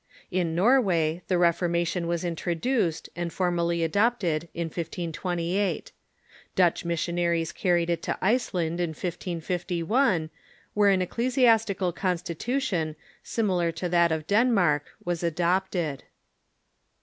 In 0.31 0.55
Norway 0.55 1.21
the 1.27 1.37
Reformation 1.37 2.07
was 2.07 2.25
introduced, 2.25 3.07
and 3.15 3.31
formally 3.31 3.83
adopted 3.83 4.49
in 4.55 4.65
1528. 4.65 5.91
Danish 6.55 6.83
missionai'ies 6.83 7.53
carried 7.53 7.87
it 7.87 8.01
to 8.01 8.17
Iceland 8.19 8.79
in 8.79 8.89
1551, 8.93 10.31
where 10.73 10.89
an 10.89 11.03
ecclesiastical 11.03 11.91
constitution, 11.93 12.95
similar 13.21 13.71
to 13.73 13.87
that 13.89 14.11
of 14.11 14.25
Denmark, 14.25 14.87
was 15.05 15.21
adopted. 15.21 16.03